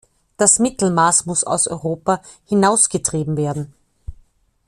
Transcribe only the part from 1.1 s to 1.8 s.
muss aus